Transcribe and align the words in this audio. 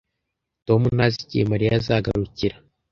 Tom 0.67 0.81
ntazi 0.95 1.17
igihe 1.25 1.43
Mariya 1.51 1.71
azagarukira 1.79 2.55